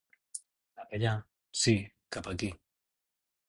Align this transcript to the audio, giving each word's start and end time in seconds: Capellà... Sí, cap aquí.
Capellà... 0.79 1.11
Sí, 1.65 1.77
cap 2.17 2.33
aquí. 2.35 2.53